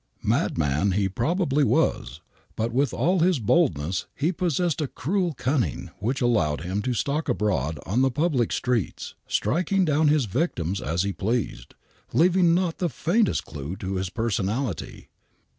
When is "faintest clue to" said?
12.89-13.97